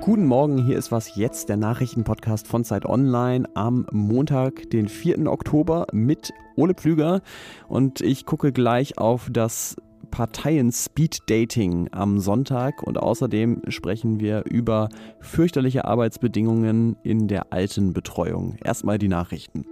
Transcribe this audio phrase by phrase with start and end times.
[0.00, 5.30] Guten Morgen, hier ist was jetzt, der Nachrichtenpodcast von Zeit Online am Montag, den 4.
[5.30, 7.20] Oktober mit Ole Pflüger
[7.68, 9.76] und ich gucke gleich auf das
[10.10, 14.88] Parteien Speed Dating am Sonntag und außerdem sprechen wir über
[15.20, 18.56] fürchterliche Arbeitsbedingungen in der alten Betreuung.
[18.64, 19.66] Erstmal die Nachrichten.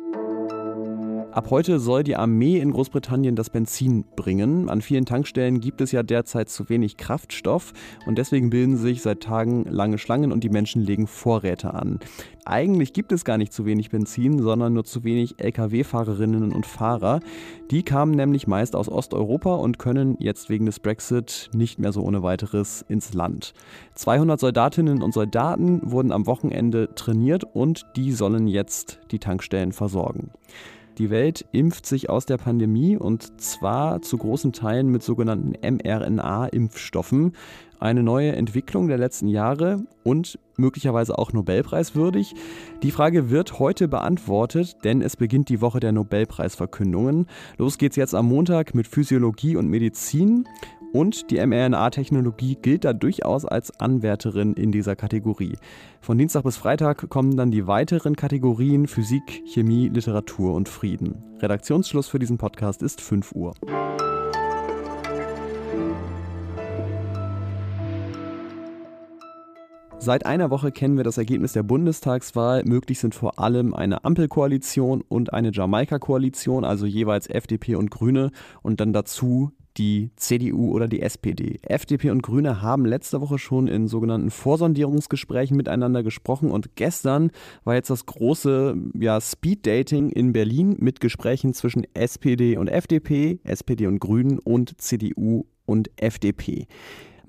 [1.38, 4.68] Ab heute soll die Armee in Großbritannien das Benzin bringen.
[4.68, 7.72] An vielen Tankstellen gibt es ja derzeit zu wenig Kraftstoff
[8.06, 12.00] und deswegen bilden sich seit Tagen lange Schlangen und die Menschen legen Vorräte an.
[12.44, 17.20] Eigentlich gibt es gar nicht zu wenig Benzin, sondern nur zu wenig Lkw-Fahrerinnen und Fahrer.
[17.70, 22.02] Die kamen nämlich meist aus Osteuropa und können jetzt wegen des Brexit nicht mehr so
[22.02, 23.54] ohne weiteres ins Land.
[23.94, 30.32] 200 Soldatinnen und Soldaten wurden am Wochenende trainiert und die sollen jetzt die Tankstellen versorgen.
[30.98, 37.36] Die Welt impft sich aus der Pandemie und zwar zu großen Teilen mit sogenannten mRNA-Impfstoffen.
[37.78, 42.34] Eine neue Entwicklung der letzten Jahre und möglicherweise auch Nobelpreiswürdig.
[42.82, 47.26] Die Frage wird heute beantwortet, denn es beginnt die Woche der Nobelpreisverkündungen.
[47.56, 50.48] Los geht's jetzt am Montag mit Physiologie und Medizin.
[50.92, 55.56] Und die mRNA-Technologie gilt da durchaus als Anwärterin in dieser Kategorie.
[56.00, 61.22] Von Dienstag bis Freitag kommen dann die weiteren Kategorien Physik, Chemie, Literatur und Frieden.
[61.40, 63.54] Redaktionsschluss für diesen Podcast ist 5 Uhr.
[70.00, 72.64] Seit einer Woche kennen wir das Ergebnis der Bundestagswahl.
[72.64, 78.30] Möglich sind vor allem eine Ampelkoalition und eine Jamaika-Koalition, also jeweils FDP und Grüne
[78.62, 81.58] und dann dazu die CDU oder die SPD.
[81.62, 87.30] FDP und Grüne haben letzte Woche schon in sogenannten Vorsondierungsgesprächen miteinander gesprochen und gestern
[87.64, 93.86] war jetzt das große ja, Speed-Dating in Berlin mit Gesprächen zwischen SPD und FDP, SPD
[93.86, 96.66] und Grünen und CDU und FDP.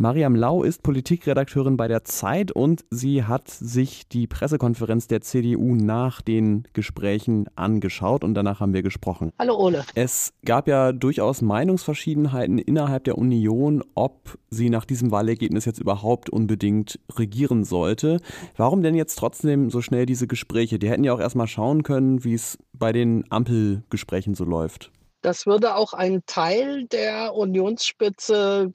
[0.01, 5.75] Mariam Lau ist Politikredakteurin bei der Zeit und sie hat sich die Pressekonferenz der CDU
[5.75, 9.33] nach den Gesprächen angeschaut und danach haben wir gesprochen.
[9.37, 9.83] Hallo Ole.
[9.95, 16.29] Es gab ja durchaus Meinungsverschiedenheiten innerhalb der Union, ob sie nach diesem Wahlergebnis jetzt überhaupt
[16.29, 18.21] unbedingt regieren sollte.
[18.55, 20.79] Warum denn jetzt trotzdem so schnell diese Gespräche?
[20.79, 24.93] Die hätten ja auch erstmal schauen können, wie es bei den Ampelgesprächen so läuft.
[25.21, 28.71] Das würde auch ein Teil der Unionsspitze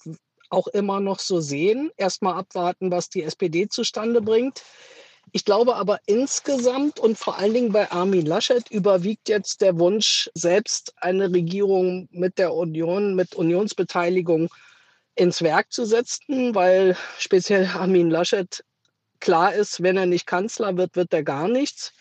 [0.54, 1.91] auch immer noch so sehen.
[1.97, 4.62] Erstmal abwarten, was die SPD zustande bringt.
[5.32, 10.31] Ich glaube aber insgesamt und vor allen Dingen bei Armin Laschet überwiegt jetzt der Wunsch,
[10.34, 14.48] selbst eine Regierung mit der Union, mit Unionsbeteiligung
[15.16, 18.64] ins Werk zu setzen, weil speziell Armin Laschet
[19.20, 21.93] klar ist, wenn er nicht Kanzler wird, wird er gar nichts.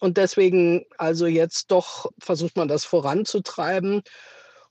[0.00, 4.02] Und deswegen also jetzt doch versucht man das voranzutreiben.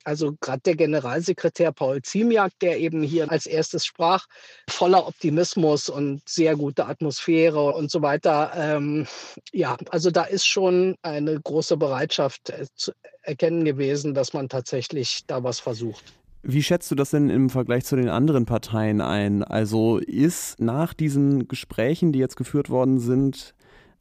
[0.03, 4.25] Also gerade der Generalsekretär Paul Ziemiak, der eben hier als erstes sprach,
[4.69, 8.51] voller Optimismus und sehr gute Atmosphäre und so weiter.
[8.55, 9.07] Ähm,
[9.51, 12.91] ja, also da ist schon eine große Bereitschaft äh, zu
[13.21, 16.13] erkennen gewesen, dass man tatsächlich da was versucht.
[16.45, 19.43] Wie schätzt du das denn im Vergleich zu den anderen Parteien ein?
[19.43, 23.53] Also ist nach diesen Gesprächen, die jetzt geführt worden sind,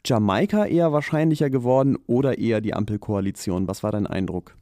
[0.04, 3.68] Jamaika eher wahrscheinlicher geworden oder eher die Ampelkoalition?
[3.68, 4.56] Was war dein Eindruck?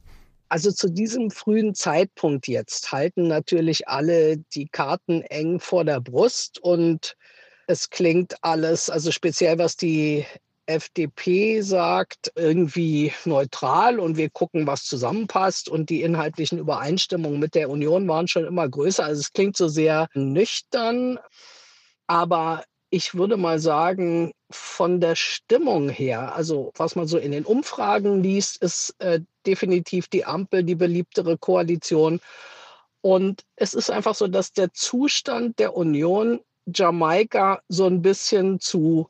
[0.51, 6.59] Also zu diesem frühen Zeitpunkt jetzt halten natürlich alle die Karten eng vor der Brust
[6.59, 7.15] und
[7.67, 10.25] es klingt alles, also speziell was die
[10.65, 17.69] FDP sagt, irgendwie neutral und wir gucken, was zusammenpasst und die inhaltlichen Übereinstimmungen mit der
[17.69, 19.05] Union waren schon immer größer.
[19.05, 21.17] Also es klingt so sehr nüchtern,
[22.07, 27.45] aber ich würde mal sagen, von der Stimmung her, also was man so in den
[27.45, 32.19] Umfragen liest, ist äh, definitiv die Ampel die beliebtere Koalition.
[32.99, 39.09] Und es ist einfach so, dass der Zustand der Union Jamaika so ein bisschen zu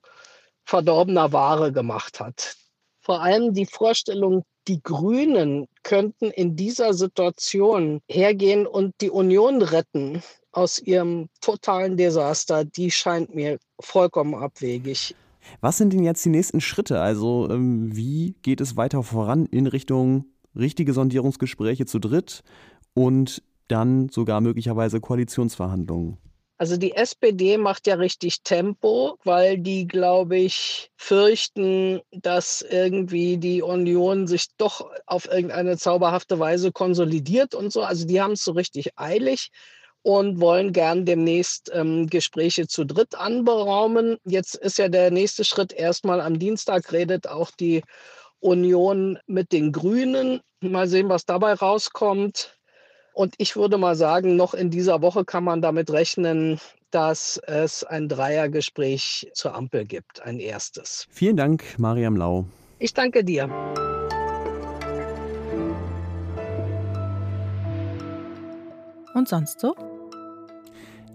[0.63, 2.55] verdorbener Ware gemacht hat.
[3.01, 10.21] Vor allem die Vorstellung, die Grünen könnten in dieser Situation hergehen und die Union retten
[10.51, 15.15] aus ihrem totalen Desaster, die scheint mir vollkommen abwegig.
[15.61, 17.01] Was sind denn jetzt die nächsten Schritte?
[17.01, 20.25] Also ähm, wie geht es weiter voran in Richtung
[20.55, 22.43] richtige Sondierungsgespräche zu dritt
[22.93, 26.17] und dann sogar möglicherweise Koalitionsverhandlungen?
[26.61, 33.63] Also die SPD macht ja richtig Tempo, weil die, glaube ich, fürchten, dass irgendwie die
[33.63, 37.81] Union sich doch auf irgendeine zauberhafte Weise konsolidiert und so.
[37.81, 39.49] Also die haben es so richtig eilig
[40.03, 44.17] und wollen gern demnächst ähm, Gespräche zu dritt anberaumen.
[44.23, 47.81] Jetzt ist ja der nächste Schritt erstmal am Dienstag redet auch die
[48.39, 50.41] Union mit den Grünen.
[50.59, 52.55] Mal sehen, was dabei rauskommt.
[53.13, 56.59] Und ich würde mal sagen, noch in dieser Woche kann man damit rechnen,
[56.91, 61.07] dass es ein Dreiergespräch zur Ampel gibt, ein erstes.
[61.09, 62.45] Vielen Dank, Mariam Lau.
[62.79, 63.49] Ich danke dir.
[69.13, 69.75] Und sonst so?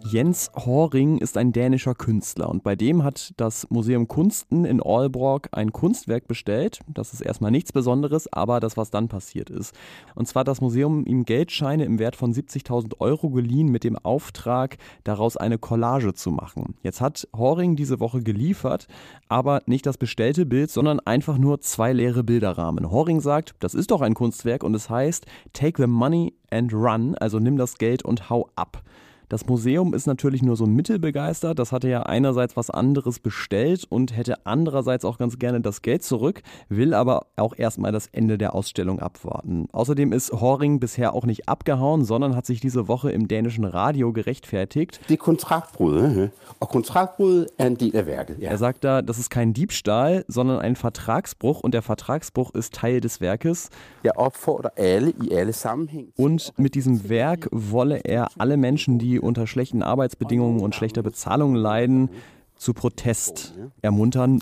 [0.05, 5.49] Jens Horing ist ein dänischer Künstler und bei dem hat das Museum Kunsten in Aalborg
[5.51, 6.81] ein Kunstwerk bestellt.
[6.87, 9.75] Das ist erstmal nichts Besonderes, aber das, was dann passiert ist.
[10.15, 13.97] Und zwar hat das Museum ihm Geldscheine im Wert von 70.000 Euro geliehen mit dem
[13.97, 16.77] Auftrag, daraus eine Collage zu machen.
[16.83, 18.87] Jetzt hat Horing diese Woche geliefert,
[19.29, 22.93] aber nicht das bestellte Bild, sondern einfach nur zwei leere Bilderrahmen.
[22.93, 27.17] Horing sagt, das ist doch ein Kunstwerk und es heißt Take the money and run,
[27.17, 28.83] also nimm das Geld und hau ab.
[29.29, 31.59] Das Museum ist natürlich nur so mittelbegeistert.
[31.59, 36.05] Das hatte ja einerseits was anderes bestellt und hätte andererseits auch ganz gerne das Geld
[36.05, 39.69] zurück, will aber auch erstmal das Ende der Ausstellung abwarten.
[39.73, 44.13] Außerdem ist Horing bisher auch nicht abgehauen, sondern hat sich diese Woche im dänischen Radio
[44.13, 45.01] gerechtfertigt.
[45.09, 46.31] Die Kontraktbrüder.
[46.59, 48.37] Und Kontraktbrud ein Teil der Werke.
[48.39, 48.51] Ja.
[48.51, 53.01] Er sagt da, das ist kein Diebstahl, sondern ein Vertragsbruch und der Vertragsbruch ist Teil
[53.01, 53.71] des Werkes.
[54.03, 56.13] Ja, alle alle.
[56.17, 61.55] Und mit diesem Werk wolle er alle Menschen, die unter schlechten Arbeitsbedingungen und schlechter Bezahlung
[61.55, 62.11] leiden,
[62.57, 64.41] zu Protest ermuntern.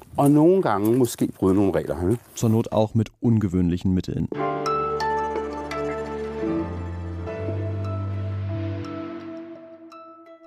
[2.34, 4.28] Zur Not auch mit ungewöhnlichen Mitteln.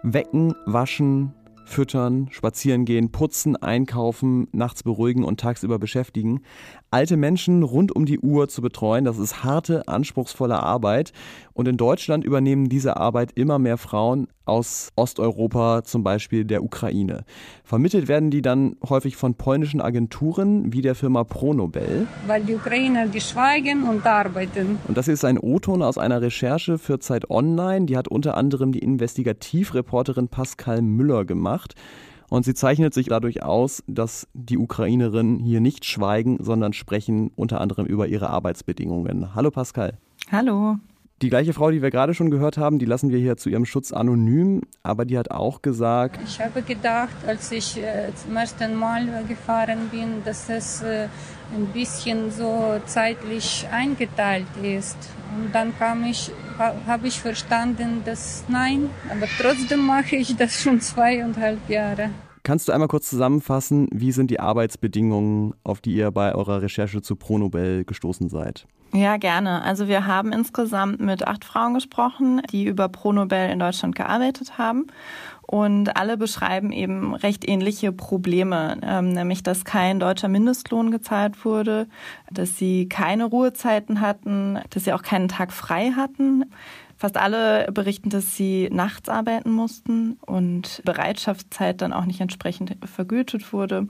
[0.03, 1.33] Wecken, waschen,
[1.67, 6.41] füttern, spazieren gehen, putzen, einkaufen, nachts beruhigen und tagsüber beschäftigen.
[6.89, 11.11] Alte Menschen rund um die Uhr zu betreuen, das ist harte, anspruchsvolle Arbeit.
[11.53, 17.23] Und in Deutschland übernehmen diese Arbeit immer mehr Frauen aus Osteuropa, zum Beispiel der Ukraine.
[17.63, 22.07] Vermittelt werden die dann häufig von polnischen Agenturen wie der Firma Pronobel.
[22.25, 24.79] Weil die Ukrainer, die schweigen und arbeiten.
[24.87, 27.85] Und das ist ein O-Ton aus einer Recherche für Zeit Online.
[27.85, 31.75] Die hat unter anderem die Investigativreporterin Pascal Müller gemacht.
[32.29, 37.61] Und sie zeichnet sich dadurch aus, dass die Ukrainerinnen hier nicht schweigen, sondern sprechen unter
[37.61, 39.33] anderem über ihre Arbeitsbedingungen.
[39.33, 39.93] Hallo Pascal.
[40.29, 40.77] Hallo.
[41.23, 43.65] Die gleiche Frau, die wir gerade schon gehört haben, die lassen wir hier zu ihrem
[43.65, 46.19] Schutz anonym, aber die hat auch gesagt.
[46.23, 51.07] Ich habe gedacht, als ich äh, zum ersten Mal gefahren bin, dass es äh,
[51.55, 54.97] ein bisschen so zeitlich eingeteilt ist.
[55.35, 56.29] Und dann kam ich,
[56.59, 62.11] habe ich verstanden, dass nein, aber trotzdem mache ich das schon zweieinhalb Jahre.
[62.43, 67.01] Kannst du einmal kurz zusammenfassen, wie sind die Arbeitsbedingungen, auf die ihr bei eurer Recherche
[67.01, 68.67] zu Pronobel gestoßen seid?
[68.93, 69.61] Ja, gerne.
[69.63, 74.87] Also wir haben insgesamt mit acht Frauen gesprochen, die über Pronobel in Deutschland gearbeitet haben.
[75.47, 81.87] Und alle beschreiben eben recht ähnliche Probleme, ähm, nämlich dass kein deutscher Mindestlohn gezahlt wurde,
[82.29, 86.43] dass sie keine Ruhezeiten hatten, dass sie auch keinen Tag frei hatten.
[86.97, 93.53] Fast alle berichten, dass sie nachts arbeiten mussten und Bereitschaftszeit dann auch nicht entsprechend vergütet
[93.53, 93.87] wurde.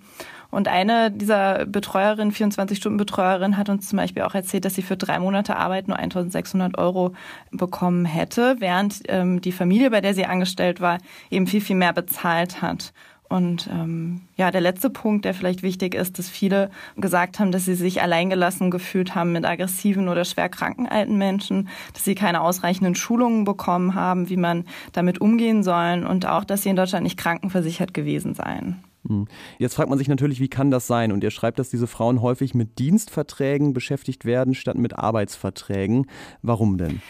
[0.49, 5.19] Und eine dieser Betreuerinnen, 24-Stunden-Betreuerin, hat uns zum Beispiel auch erzählt, dass sie für drei
[5.19, 7.13] Monate Arbeit nur 1600 Euro
[7.51, 10.99] bekommen hätte, während ähm, die Familie, bei der sie angestellt war,
[11.29, 12.93] eben viel, viel mehr bezahlt hat.
[13.29, 17.65] Und ähm, ja, der letzte Punkt, der vielleicht wichtig ist, dass viele gesagt haben, dass
[17.65, 22.41] sie sich alleingelassen gefühlt haben mit aggressiven oder schwer kranken alten Menschen, dass sie keine
[22.41, 24.63] ausreichenden Schulungen bekommen haben, wie man
[24.93, 28.81] damit umgehen soll und auch, dass sie in Deutschland nicht krankenversichert gewesen seien.
[29.07, 29.27] Hm.
[29.59, 31.11] Jetzt fragt man sich natürlich, wie kann das sein?
[31.11, 36.07] Und ihr schreibt, dass diese Frauen häufig mit Dienstverträgen beschäftigt werden, statt mit Arbeitsverträgen.
[36.41, 37.01] Warum denn?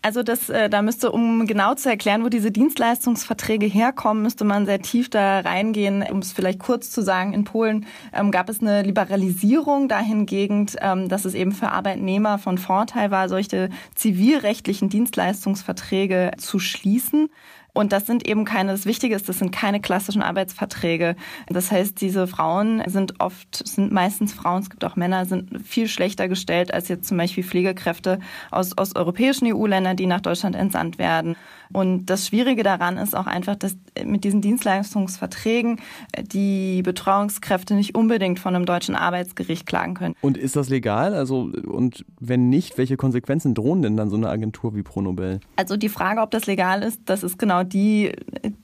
[0.00, 4.64] Also das, äh, da müsste, um genau zu erklären, wo diese Dienstleistungsverträge herkommen, müsste man
[4.64, 6.04] sehr tief da reingehen.
[6.08, 11.08] Um es vielleicht kurz zu sagen, in Polen ähm, gab es eine Liberalisierung dahingehend, ähm,
[11.08, 17.28] dass es eben für Arbeitnehmer von Vorteil war, solche zivilrechtlichen Dienstleistungsverträge zu schließen.
[17.78, 21.14] Und das sind eben keine, das Wichtige ist, das sind keine klassischen Arbeitsverträge.
[21.46, 25.86] Das heißt, diese Frauen sind oft, sind meistens Frauen, es gibt auch Männer, sind viel
[25.86, 28.18] schlechter gestellt als jetzt zum Beispiel Pflegekräfte
[28.50, 31.36] aus, aus europäischen EU-Ländern, die nach Deutschland entsandt werden.
[31.72, 35.80] Und das Schwierige daran ist auch einfach, dass mit diesen Dienstleistungsverträgen
[36.12, 40.14] äh, die Betreuungskräfte nicht unbedingt von einem deutschen Arbeitsgericht klagen können.
[40.20, 41.14] Und ist das legal?
[41.14, 45.40] Also, und wenn nicht, welche Konsequenzen drohen denn dann so eine Agentur wie Pronobel?
[45.56, 48.12] Also die Frage, ob das legal ist, das ist genau die,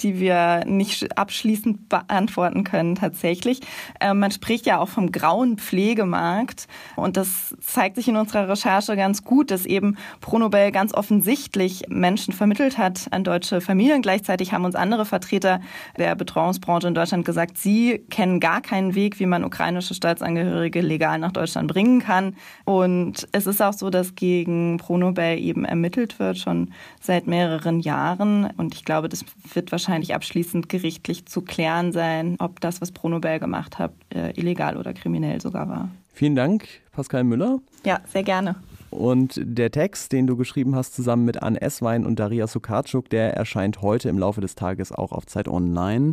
[0.01, 3.61] die wir nicht abschließend beantworten können tatsächlich.
[4.01, 8.97] Äh, man spricht ja auch vom grauen Pflegemarkt und das zeigt sich in unserer Recherche
[8.97, 14.03] ganz gut, dass eben Pronobel ganz offensichtlich Menschen vermittelt hat an deutsche Familien.
[14.03, 15.61] Gleichzeitig haben uns andere Vertreter
[15.99, 21.19] der Betreuungsbranche in Deutschland gesagt, sie kennen gar keinen Weg, wie man ukrainische Staatsangehörige legal
[21.19, 22.37] nach Deutschland bringen kann.
[22.65, 28.51] Und es ist auch so, dass gegen Pronobel eben ermittelt wird, schon seit mehreren Jahren.
[28.57, 33.39] Und ich glaube, das wird wahrscheinlich abschließend gerichtlich zu klären sein, ob das, was Pronobel
[33.39, 35.89] gemacht hat, äh, illegal oder kriminell sogar war.
[36.13, 37.59] Vielen Dank, Pascal Müller.
[37.85, 38.57] Ja, sehr gerne.
[38.91, 43.35] Und der Text, den du geschrieben hast, zusammen mit Anne Esswein und Daria Sukarczuk, der
[43.35, 46.13] erscheint heute im Laufe des Tages auch auf Zeit Online.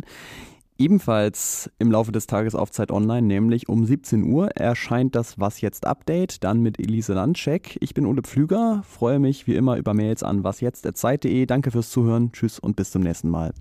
[0.82, 5.60] Ebenfalls im Laufe des Tages auf Zeit Online, nämlich um 17 Uhr, erscheint das Was
[5.60, 7.78] jetzt Update, dann mit Elise Landcheck.
[7.80, 11.46] Ich bin Ole Pflüger, freue mich wie immer über Mails an wasjetzt.zeit.de.
[11.46, 13.52] Danke fürs Zuhören, tschüss und bis zum nächsten Mal.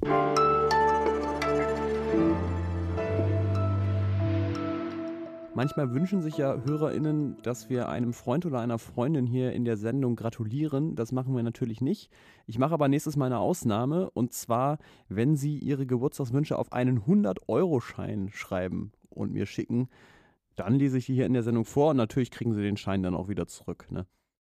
[5.54, 9.76] Manchmal wünschen sich ja HörerInnen, dass wir einem Freund oder einer Freundin hier in der
[9.76, 10.96] Sendung gratulieren.
[10.96, 12.10] Das machen wir natürlich nicht.
[12.48, 14.78] Ich mache aber nächstes Mal eine Ausnahme und zwar,
[15.10, 19.90] wenn Sie Ihre Geburtstagswünsche auf einen 100-Euro-Schein schreiben und mir schicken,
[20.56, 23.04] dann lese ich die hier in der Sendung vor und natürlich kriegen Sie den Schein
[23.04, 23.88] dann auch wieder zurück.
[23.92, 24.06] Ne?